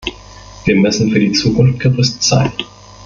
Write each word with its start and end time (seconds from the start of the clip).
Wir 0.65 0.75
müssen 0.77 1.11
für 1.11 1.19
die 1.19 1.31
Zukunft 1.33 1.79
gerüstet 1.79 2.23
sein. 2.23 2.51